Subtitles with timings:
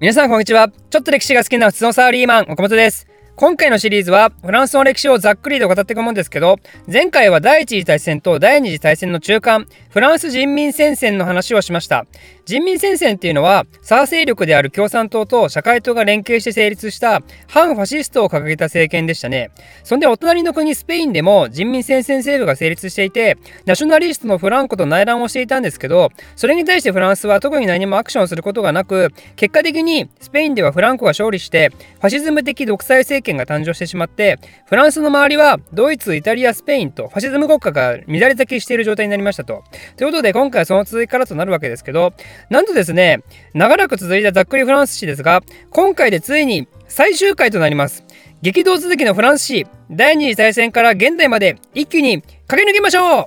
[0.00, 0.70] 皆さんこんにちは。
[0.88, 3.06] ちょっと歴史が好きな普通のサーリーマン、岡本です。
[3.36, 12.04] 今回のシリーズはフランスの歴史をざっくりと語っていくもんですけど前回は第一次大戦と第二次大戦の中間フランス人民戦線の話をしました
[12.50, 19.52] 人民戦線っていうのは左勢力である共産党と社会党が連携して成立した反ファシストを掲げた政権でしたね
[19.84, 39.62] そんでお隣の国スペインでも人民戦線政府が成立していてナショナリストのフランコと内乱をしていたんですけどそれに対してフランスは特に何もアクションすることがなく結果的にスペインではフランコが勝利してファシズム的独裁政権が誕生してしまってフランスの周りはドイツイタリアスペインとファシズム国家が乱れ咲きしている状態になりましたと。
[39.96, 42.12] ということで今回はその続きからとなるわけですけど
[42.48, 43.22] なんとですね
[43.54, 48.04] 長らく続いたざっくりフランス史ですが今回でついに最終回となります。
[48.42, 53.24] 激動続きのフランス史第二次大戦から現代まで一気に駆け抜けましょう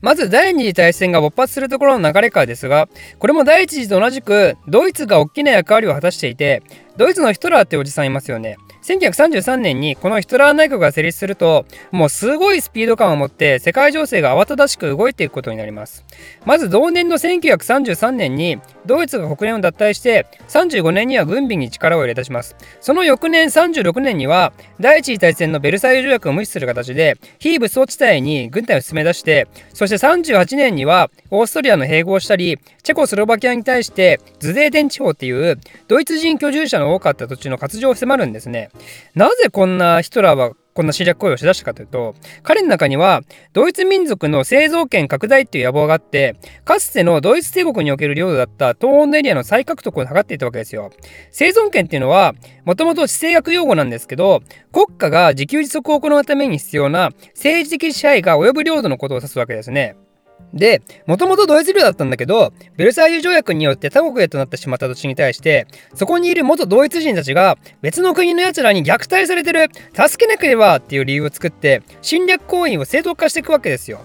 [0.00, 2.88] まず第二次大戦が勃発するところの流れからですが
[3.20, 6.64] これも第一次と同じくドイツが大きな役割を果たしていて
[6.96, 8.56] ドイツのヒトラーっておじさんいますよね
[8.88, 16.04] 1933年にこのヒトラー内閣が成立するともうすごいスピード感を持って世界情勢が慌ただしく動いていくことになります。
[16.46, 22.56] まず同年の1933年にドイツが国連を脱退して35年には軍備に力を入れ出します。
[22.80, 38.70] その翌年36年には第一次大戦のベルサイユ条約を無視する形で非武装地帯に軍隊を進め出してそして38年にはオーストリアの併合をしたりチェコスロバキアに対してズデーテン地方っていうドイツ人居住者の多かった土地の活用を迫るんですね。
[39.14, 50.90] なぜこんなヒトラーはこんな侵略行為をしだしたかというと彼の中にはドイツ民族の製造権拡大っていう野望があってかつてのドイツ帝国における領土だった東欧のエリアの再獲得を図っていたわけですよ。
[51.32, 59.96] 生存権っていうのはもともと地政学用語なんですけど国家が自給自足を行うために必要な政治的支配が及ぶ領土のことを指すわけですね。
[60.54, 74.00] で、もともとドイツ領だったんだけど、ベルサイユ条約によって他国へとなってしまった土地に対して、そこにいる元ドイツ人たちが別の国の奴らに虐待されてる、助けなければっていう理由を作って、侵略行為を正当化していくわけですよ。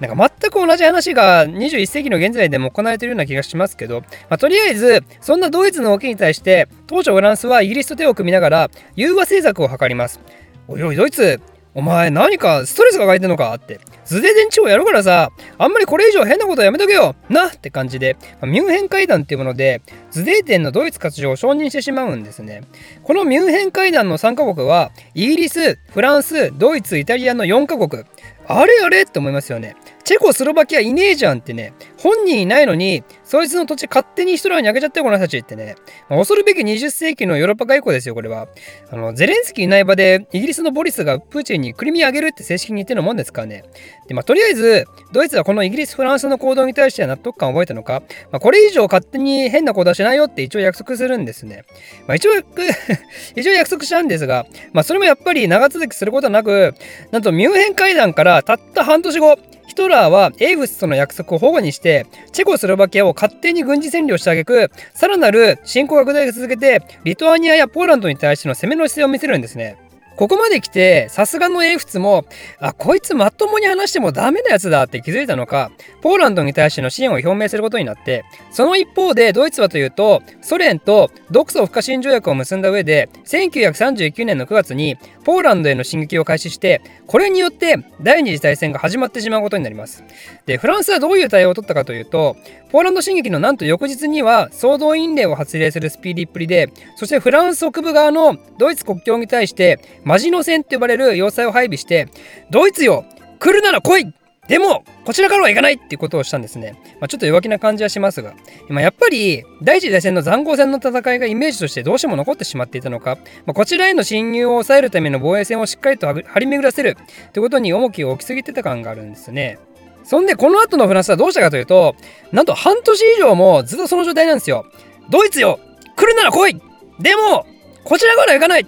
[0.00, 10.20] なんか全く同じ話が21世紀の現在でも行われているような気がしますけど、まあ、とりあえずそんなドイツの動きに対して当初フランスはイギリスと手を組みながら融和政策を図ります。
[10.66, 11.40] おいおいドイツ
[11.74, 13.80] お前何かストレス抱えてんのかって。
[14.04, 17.16] 図で電池をやるからさあんまりこれ以上変なことはやめとけよ。
[17.28, 22.62] なって感じで、まあ、ミュンヘン会談っていうものでズデーテンのドイツ活動を承認してしまうんですね。
[23.02, 28.04] このミュンヘン会談の3カ国はイギリスフランスドイツイタリアの4カ国。
[28.46, 29.74] あれあれって思いますよね。
[30.04, 31.72] チェコスロバキアいねえじゃんってね。
[32.04, 35.76] 本人いないのにそいつの土地勝手にヒトラーにあげちゃったよこの人たちってね、
[36.10, 38.46] まあ、恐るべき20世紀のヨーロッパ外交ですよこれは。
[38.90, 43.64] あのゼレンスキーいない場でイギリスのボリスがプーチンにクリミアあげるって正式に言ってるもんですからね。
[44.06, 51.64] で、まあ、とりあえずドイツはこのイギリスフランスの行動に対しては納得感を覚えたのか、まあ、これ以上勝手に変な行動はしないよって一応約束するんですね、
[52.06, 52.32] まあ、一応
[53.36, 54.44] 一応約束したんですが、
[54.74, 56.74] まあ、それもやっぱり長続きすることはなく
[57.10, 59.38] なんとミュンヘン会談からたった半年後
[59.74, 69.76] ヒトラーはエイフスとの約束を保護にしてチェコスロバキアを勝手に軍事占領してあげくさらなる侵攻拡大が続けてリトアニアやポーランドに対しての攻めの姿勢を見せるんですね。
[70.16, 72.24] ここまで来て、さすがの英仏も、
[72.60, 90.04] あ、こいつまともに話してもダメなやつだって気づいたのか、ポーランドに対しての支援を表明することになって、その一方でドイツはというと、ソ連と独ソ不可侵条約を結んだ上で、1939年の9月にポーランドへの進撃を開始して、これによって第二次大戦が始まってしまうことになります。
[90.46, 92.36] で、フランスはどういう対応を取ったかというと、
[92.70, 102.08] ポーランド進撃のなんと翌日には総動員令を発令するスピーディーっぷりで、そしてフランス北部側のドイツ国境に対してマジノ戦って呼ばれる要塞を配備して、
[102.50, 103.04] ドイツよ
[103.38, 104.14] 来るなら来い
[104.48, 106.76] でも、こちらからは行かないっていうことをしたんですね。
[107.00, 108.34] まあ、ちょっと弱気な感じはしますが、
[108.68, 113.16] まあ、やっぱり、第一次大戦の塹壕戦の戦いがイメージとしてどうしても残ってしまっていたのか、
[113.46, 116.96] まあ、こちらへの侵入を抑えるための防衛線をしっかりと張り巡らせる
[117.32, 119.58] ということに重きを置きすぎてた感があるんですね。
[120.04, 121.96] そんで、この後のフランスはどうしたかというと、
[122.30, 124.66] なんと半年以上もずっとその状態なんですよ。
[125.08, 125.58] ドイツよ
[125.96, 126.60] 来るなら来い
[127.00, 127.46] でも、
[127.84, 128.66] こちらから行かない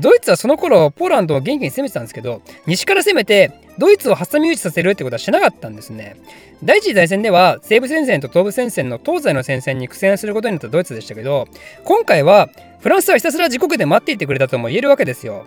[0.00, 6.16] ドイツはその頃ポーランドを元気に攻めてたんですけど西から攻めてドイツを挟み撃ちさせるってことはしなかったんですね。
[6.62, 11.48] 第一次大戦では西部戦線と東部戦線の東西の戦線に苦戦することになったドイツでしたけど
[11.84, 12.50] 今回は
[12.80, 15.46] フランスはひたすら自国で待っていてくれたとも言えるわけですよ。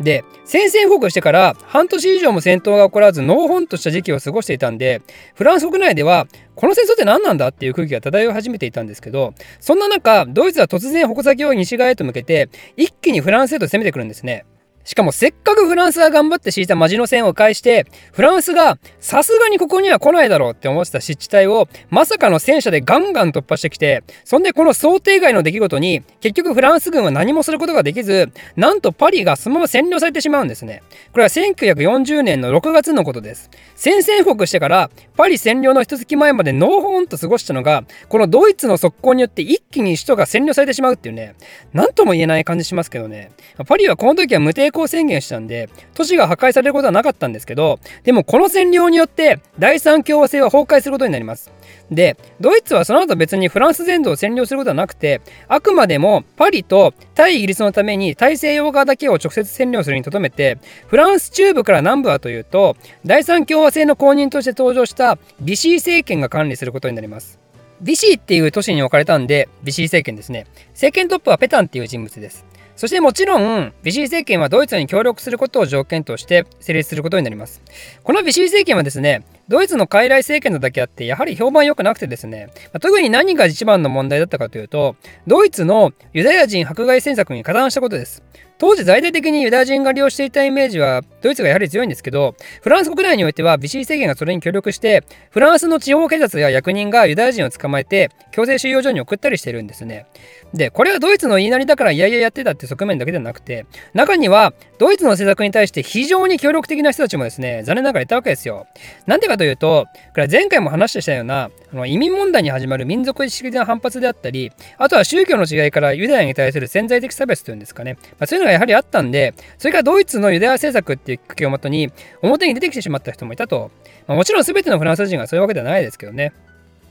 [0.00, 5.02] で宣戦布告してから半年以上も戦闘が起こらずノーホンとした時期を過ごしていたんで
[5.34, 14.44] フランス国内ではこの戦争って何なんだっていう空気が漂い始めていたんですけどそんな中ドイツは突然矛先を西側へと向けて一気にフランスへと攻めてくるんですね。
[14.88, 30.82] しかもせっかくフランスが頑張って敷いたマジの線を返して、フランスがさすがにここには来ないだろうって思ってた湿地帯をまさかの戦車でガンガン突破してきて、そんでこの想定外の出来事に結局フランス軍は何もすることができず、なんとパリがそのまま占領されてしまうんですね。
[31.12, 33.50] これは1940年の6月のことです。
[33.76, 41.34] 宣戦布告してからパリ占領の一月前までノーホーンと過ごしたのが、このドイツの速攻によって一気に首都が占領されてしまうっていうね、
[41.74, 43.32] なんとも言えない感じしますけどね。
[43.66, 51.50] パリはこの時は無抵抗宣言したんで、都市が破壊されることはなかったんですけど、でもこの占領によって第三共和制は崩壊することになります。
[51.90, 67.38] で、ドイツはその後別にフランス全土を占領することはなくて、あくまでもパリと対イギリスのために大西洋側だけを直接占領するにとどめて、フランス中部から南部はというと、第三共和制の公認として登場したビシー政権が管理することになります。
[67.80, 70.46] ビシーっていう都市に置かれたんで、ビシー政権ですね。
[70.70, 72.44] 政権トップはペタンっていう人物です。
[72.78, 77.60] そしてもちろん、ビシー政権はドイツに協力することを条件として成立することになります。
[78.04, 84.96] このビシー政権はですね、ドイツの傀儡政権なだけあって、やはり評判良くなくてですね、ま特に何が一番の問題だったかというと、
[85.26, 88.22] ドイツのユダヤ人迫害政策に加担したことです。
[88.58, 100.06] 当時大々的にユダヤ人が利用していたイメージはドイツがやはり強いんですけど、フランス国内においてはビシー政権がそれに協力して、フランスの地方警察や役人がユダヤ人を捕まえて強制収容所に送ったりしてるんですね。
[100.52, 108.66] で、これはドイツの言いなりだからいやいややってたって側面だけではなくて、中にはドイツの政策に対して非常に協力的な人たちもですね、残念ながらいたわけですよ。
[109.06, 117.96] なんでかというと、これは前回も話したような、あの移民問題に始まる民族意識的な反発であったり、あとは宗教の違いからユダヤに対する潜在的差別というんですかね。
[118.18, 121.90] まあ、そういうのがやはりあったんで、それからドイツのユダヤ政策っていうきっかけをもとに、
[122.20, 123.70] 表に出てきてしまった人もいたと。
[124.06, 126.32] まあ、もちろん全てのフランス人がそういうわけではないですけどね。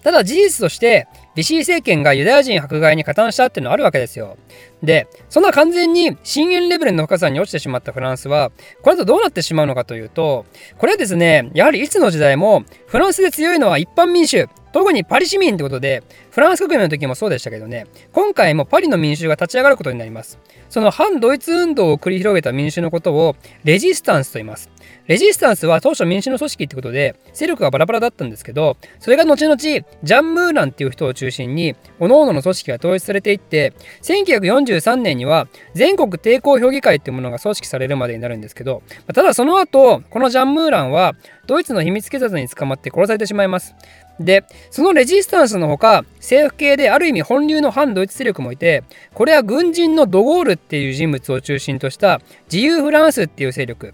[0.03, 4.37] ただ事実として、ビシー政権がユダヤ人迫害に加担したっていうのはあるわけですよ。
[4.83, 8.51] で、そんな完全に深淵レベルの深さに落ちてしまったフランスは、
[8.81, 10.45] これとどうなってしまうのかというと、
[10.77, 14.47] これはですね、やはりいつの時代も、フランスで強いのは一般民主、
[14.77, 20.37] 特にパリ市民ってことで、フランス革命の時もそうでしたけどね、今回もパリの民衆が立ち上がることになります。
[20.69, 24.69] その反ドイツ運動を繰り広げた民衆のことをレジスタンスと言います。
[25.07, 41.15] レジスタンスは当初民主の組織ってことで、勢力がバラバラだったんですけど、それが後々、ジャン・ムーランっていう人を中心に、各々の組織が統一されていって、1943年には全国抵抗評議会っていうものが組織されるまでになるんですけど、ただその後、このジャン・ムーランは、
[41.47, 43.73] ドイツの秘密警察に捕まって殺されてしまいます。
[44.19, 48.83] で、そのレジスタンスのほか、政府系である意味本流の反ドイツ勢力もいて、
[49.13, 52.21] これは軍人のドゴールっていう人物を中心とした
[52.51, 53.93] 自由フランスっていう勢力。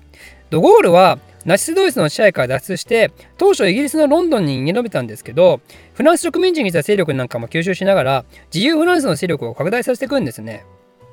[0.49, 5.59] ドゴールはナチスドイツの支配から脱出して当初イギリスのロンドンに逃げ延びたんですけど
[5.93, 10.63] フランス植民地にいた勢力なんかも吸収しながら自由フランスの勢力を拡大させていくんですね。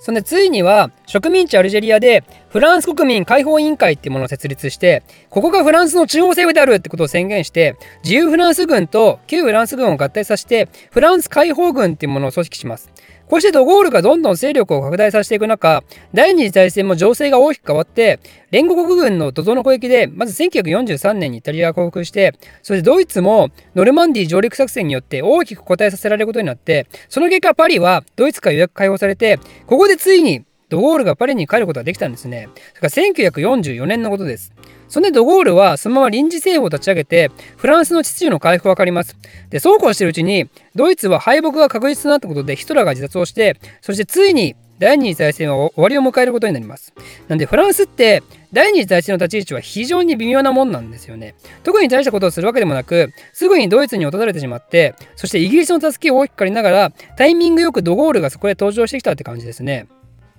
[0.00, 12.91] そんでついには植民地アルジェリアでフランス国民解放委員会っていうものを設立してここがフランスの中央政府であるってことを宣言して自由フランス軍と旧フランス軍を合体させてフランス解放軍っていうものを組織します。
[13.31, 18.19] こうしてドゴールがどんどん勢力を拡大させていく中、第二次大戦も情勢が大きく変わって、
[18.50, 29.38] 連合国軍の土蔵の攻撃で、まず1943年にイタリアが降伏して、そしてドイツもノルマンディー上陸作戦によって大きく応えさせられることになって、その結果パリはドイツから予約解放されて、
[29.69, 32.49] ここでついにドゴールがパリに帰ることができたんですね。
[32.75, 34.52] それから1944年のことです。
[34.88, 39.17] そんでドゴールはそのまま臨時政府を立ち上げて、フランスの秩序の回復がかります。
[39.50, 46.94] で、そうこうしてるうちに、ドイツは敗北が確実となったことでヒトラーが自殺をして、そしてついに第二次大戦は終わりを迎えることになります。
[47.29, 48.22] なんでフランスって
[48.53, 51.34] 第二次大戦の立ち位置は非常に微妙なもんなんですよね。
[51.62, 59.86] 特に大したことをするわけでもなく、すぐにドイツに落とされてしまって、そしてイギリスの助けを大きく借りながら、タイミングよくドゴールがそこで登場してきたって感じですね。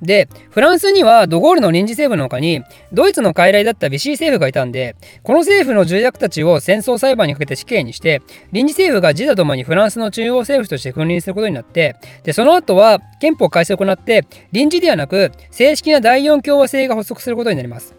[0.01, 17.93] で、フランスにはドゴールの臨時政府の他に、ドイツの傀儡だったビシー政府がいたんで、この政府の重役たちを戦争裁判にかけて死刑にして、臨時政府が自他ともにフランスの中央政府として君臨することになって、で、その後は憲法改正を行って、臨時ではなく、正式な第4共和制が発足することになります。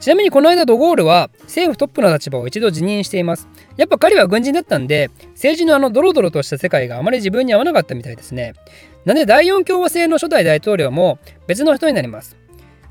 [0.00, 3.48] ちなみにこの間ドゴールは政府トップの立場を一度辞任しています。
[3.76, 8.54] やっぱ彼は軍人だったんで、政治のあのドロドロとした世界があまり自分に合わなかったみたいですね。
[9.04, 12.36] なんで第四共和制の初代大統領も別の人になります。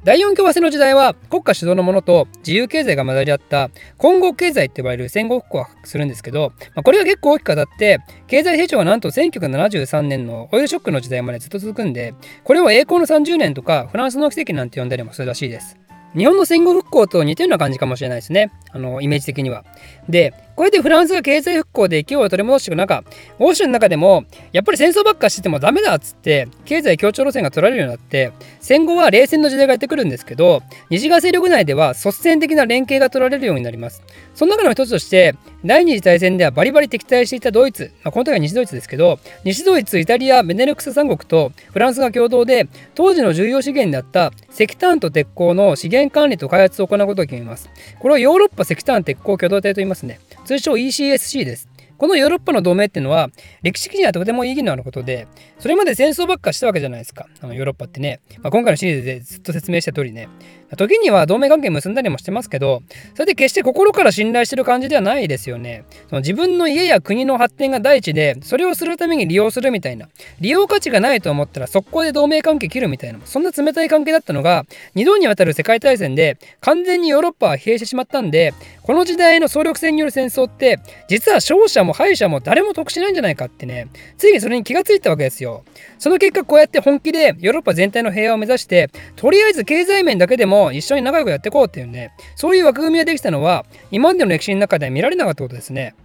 [0.04, 15.78] 第四共和制の時代は国家主導のものと自由経済が混ざり合った混合経済って呼ばれる戦後復興をするんですけど、まあ、これが結構大きく当たって経済成長はなんと1973年のオイルショックの時代までずっと続くんでこれを栄光の30年とかフランスの奇跡なんて呼んだりもするらしいです。
[16.16, 18.52] 日本の戦後復興と似てるような感じかもしれないですね。
[18.72, 19.66] あの、イメージ的には。
[20.10, 23.04] で、こうやってフランスが経済復興で勢いを取り戻していく中、
[23.38, 34.02] 欧州の中でも、やっぱり戦争ばっかしててもダメだっつって、経済協調路線が取られるようになって、戦後は冷戦の時代がやってくるんですけど、西側勢力内では率先的な連携が取られるようになります。
[34.34, 47.70] その中の一つとして、第二次大戦ではバリバリ敵対していたドイツ、まあ、この時は西ドイツですけど、西ドイツ、イタリア、ベネルクス三国とフランスが共同で、当時の重要資源であった石炭と鉄鋼の資源管理と開発を行うことを決めます。
[48.00, 50.20] これをヨーロッパ石炭鉄鋼共同体と言いますね。
[50.48, 51.68] 通称 ECSC です。
[51.98, 53.30] このヨーロッパの同盟っていうのは
[53.62, 55.28] 歴史的にはとても意義のあることで
[55.60, 57.28] それまで戦争ばっかしたわけじゃないですか。
[57.42, 60.30] あのヨーロッパってね、まあ、今回のシリーズでずっと説明した通りね。
[60.76, 62.82] 時には同盟関係結んだりもしてますけど
[63.14, 65.86] それで決して心から信頼してる感じではないですよね。
[66.10, 83.88] その自分の家や国の発展が第一でそれをするために利用するみたいな利用価値がないと思ったら速攻で同盟関係切るみたいなそんな冷たい関係だったのが2度にわたる世界大戦で完全にヨーロッパは疲弊してしまったんでこの時代の総力戦による戦争って実は勝者もも敗者も誰も得しないんじゃないかってね。
[84.18, 85.64] ついにそれに気がついたわけですよ。
[85.98, 92.12] その結果こうやって本気でヨーロッパ全体の平和を目指してとりあえず経済面だけでも一緒に仲良くやっていこうっていうね。
[92.36, 95.96] そういう枠組みができたのは今までの歴史の中では見られなかったことですね。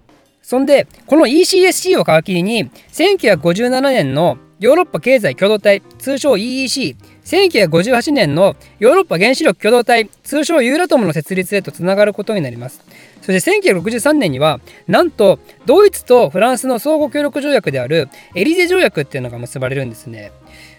[0.42, 12.80] そんでこの ECSC を皮切りに1957年のヨーロッパ経済共同体通称 EEC 1958年のヨーロッパ原子力共同体通称ユーラトムの設立へとつながることになります。
[13.22, 20.32] そして1963年にはなんとドイツとフランスの相互協力条約であるエリゼ条約っていうのが結ばれるんですね。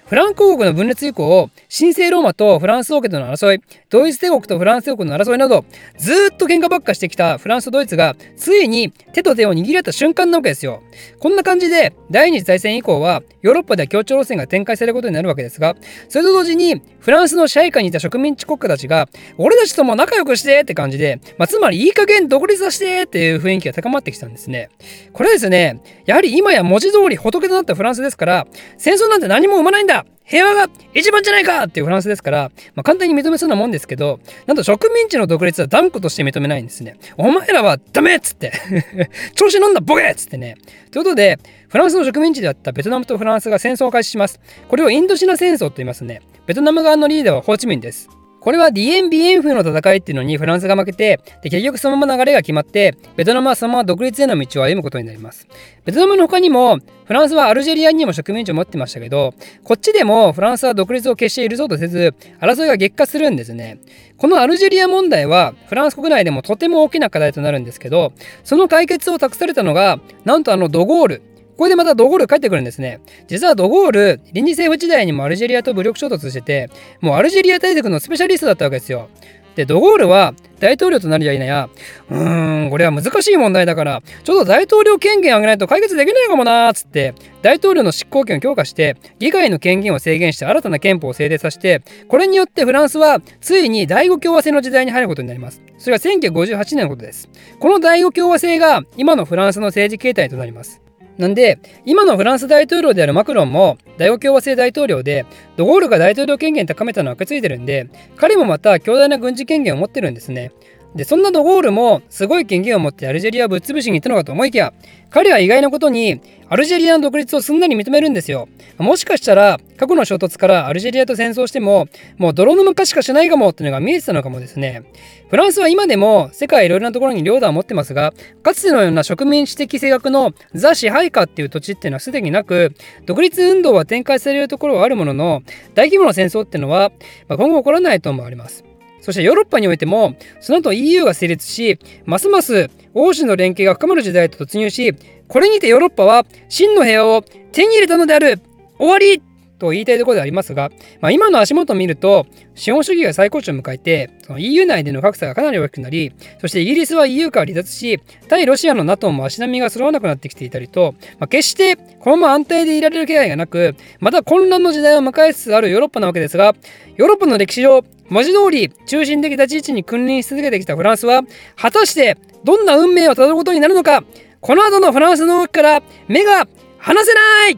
[0.07, 5.63] フランク王国の分裂以降、神聖ローマとフランス王家との争い、ドイツ帝国とフランス帝国の争いなど、
[5.98, 10.83] ずっと喧嘩ばっかしてきたフランスとドイツが、ついに手と手を握り合った瞬間なわけですよ。
[11.19, 15.75] こんな感じで、第二次大戦以降は、ヨーロッパでは協調路線が展開されることになるわけですが、
[16.10, 19.07] それと同時に、フランスの支配下にいた植民地国家たちが、
[19.38, 24.69] 俺たちとも仲良くしてって感じで、まあ、つまりいい加減独立させてっていう雰囲気が高まってきたんですね。
[25.12, 29.92] これですね、やはり今や文字通り仏となったフランスですから、戦争なんて何も生まないんだ
[30.25, 36.97] 平和が一番じゃないかっていうフランスですから、まあ、簡単に認めそうなもんですけど、なんと植民地の独立は断固として認めないんですね。
[37.17, 38.53] お前らはダメっつって
[39.35, 40.55] 調子乗んだボケっつってね。
[40.91, 44.39] ということで、フランスの植民地であったベトナムとフランスが戦争を開始します。
[44.69, 46.21] これをインドシナ戦争と言いますね。
[46.45, 48.09] ベトナム側のリーダーはホーチミンです。
[48.43, 55.47] これはディエンビエンフの戦いっていうのにフランスが負けて、で結局そのまま流れが決まって、ベトナムはそのまま独立への道を歩むことになります。
[55.85, 59.33] ベトナムの他にも、フランスはアルジェリアにも植民地を持ってましたけど、
[59.63, 63.79] こっちでもフランスは独立を決して許そうとせず、争いが激化するんですね。
[64.17, 68.12] このアルジェリア問題は、フランス国内でもとても大きな課題となるんですけど、
[68.43, 71.21] その解決を託されたのが、なんとあのドゴール、
[71.57, 73.00] これでまたドゴール帰ってくるんですね。
[73.27, 76.69] 実はドゴール、臨時政府時代にもアルジェリアと武力衝突してて、
[77.01, 79.10] もうアルジェリア大陸のスペシャリストだったわけですよ。
[79.55, 81.69] で、ドゴールは大統領となるや否や、
[82.10, 95.62] うーん、これは難しい問題だから、ちょっと大統領権限を上げないと解決できないかもなーつって、大統領の執行権を強化して、議会の権限を制限して新たな憲法を制定させて、これによってフランスはついに第五共和制の時代に入ることになります。
[95.77, 97.29] それが1958年のことです。
[97.60, 100.83] この第五共和制が今のフランスの政治形態となります。
[101.17, 105.25] なんで、今のフランス大統領であるマクロンも大王共和制大統領で、
[105.58, 110.51] ドゴールが大統領権限高めたのは受け継いでるんで、彼もまた強大な軍事権限を持ってるんですね。
[110.95, 114.73] で、そんなドゴールもすごい権限を持ってアルジェリアをぶっ潰しに行ったのかと思いきや、
[115.09, 118.47] 彼は意外なことにアルジェリアの独立をすんなり認めるんですよ。
[118.77, 124.83] もしかしたら過去の衝突からアルジェリアと戦争しても、もう泥沼化しかしないかもっていうのが見えてたのかもですね。
[125.29, 132.73] フランスは今でも世界いろいろなところに領土は持ってますが、かつてのような植民地的性格のザ支配下っていう土地っていうのはすでになく、
[133.05, 135.41] 独立運動は展開されるところはあるものの、
[135.73, 136.91] 大規模な戦争っていうのは
[137.29, 138.63] 今後起こらないと思われます。
[139.03, 144.95] そしてヨーロッパにおいても、その後 EU が成立し、ますます欧州の連携が深まる時代と突入し、
[145.27, 148.39] これにてヨーロッパは真の平和を手に入れたのである。
[148.77, 149.22] 終わり
[149.63, 166.53] と言いたいところでありますが、まあ、今の足元を見ると、資本主義が最高潮を迎えて、EU 内での格差がかなり大きくなり、そしてイギリスは EU から離脱し、対ロシアの NATO も足並みが揃わなくなってきていたりと、まあ、決してこのまま安定でいられる気配がなく、また混乱の時代を迎えつつあるヨーロッパなわけですが、
[166.98, 171.24] ヨーロッパの歴史上、文字通り中心的立ち位置に君臨し続けてきたフランスは
[171.55, 174.03] 果たしてどんな運命をたどることになるのか
[174.41, 176.46] この後のフランスの動きから目が
[176.77, 177.58] 離せない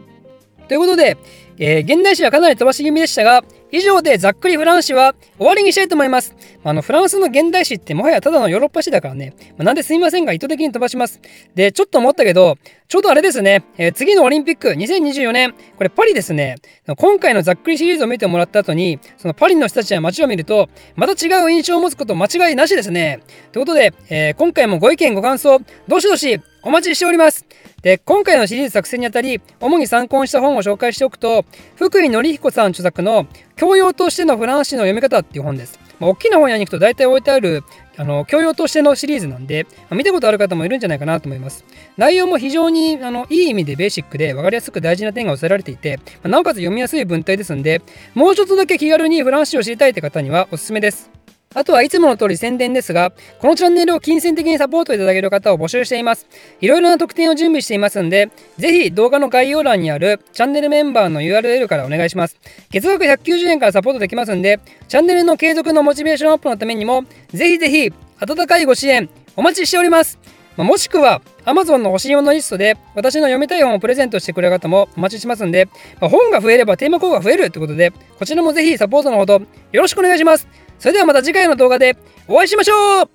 [0.68, 1.16] ということで
[1.58, 6.34] えー、現代史はかなり飛ばし気味でしたが、以上でざっくりフランス史は終わりにしたいと思います。
[6.62, 9.34] あのフランスの現代史ってもはやただのヨーロッパ史だからね。
[9.50, 11.20] まあ、なんですみませんが意図的に飛ばします。
[11.54, 12.56] で、ちょっと思ったけど、
[12.88, 16.56] ちょうどあれですね、えー、次のオリンピック2024年、これパリですね。
[16.96, 23.20] 今回のざっくりシリーズを見てもらった後に、そのパリの人たちや街を見ると、また違う印象を持つこと間違いなしですね。
[23.52, 27.46] ということで、えー、今回もご意見ご感想、どしどしお待ちしております。
[27.82, 31.44] で、今回のシリーズ作成にあたり、主に参考にした本を紹介しておくと、
[31.76, 35.78] 福井紀彦さん著作の教養としてのフランス史の読み方っていう本です。
[36.00, 37.62] まあ、大きな本屋に行くと大体置いてある
[37.96, 41.64] あの教養としてのシリーズなんで、まあ、見たことある方もいるんじゃないかなと思います。
[41.96, 47.80] 内容も非常にあのいい意味でベーシックで分かりやすく大事な点が抑えられていて、まあ、なおかつ読みやすい文体ですんで、
[48.14, 51.15] もうちょっとだけ気軽にフランス史を知りたいって方にはおすすめです。
[51.56, 56.26] あとはいつもの通り宣伝ですが、このチャンネルを金銭的にサポートいただける方を募集しています。
[56.60, 62.38] いろいろな特典を準備していますんで、ぜひ動画の概要欄にあるチャンネルメンバーの URL からお願いします。
[62.70, 70.18] 月額190円からサポートできますんで、チャンネルの継続のモチベーションアップのためにも、ぜひぜひ温かいご支援お待ちしております。
[70.58, 75.68] まもしくは Amazon の欲しいものリストで私の読みたい本をプレゼントしてくれる方もお待ちしますんで、
[76.00, 79.40] ま本が増えればテーマ項が増えるってことで、こちらもぜひサポートのほどよ
[79.72, 80.48] ろしくお願いします。
[80.78, 81.96] それではまた次回の動画で
[82.28, 83.08] お会いしましょう。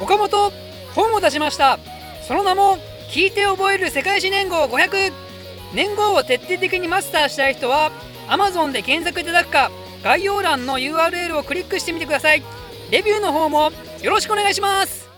[0.00, 0.52] 岡本
[0.94, 1.78] 本を出しました。
[2.26, 2.78] その名も
[3.10, 5.12] 聞いて覚える世界史年号500
[5.74, 7.90] 年号を徹底的にマスターしたい人は
[8.28, 9.70] Amazon で検索いただくか
[10.02, 12.42] 概要欄の URL をクリックしてみてください。
[12.90, 13.70] レビューの方も
[14.02, 15.09] よろしくお願いします。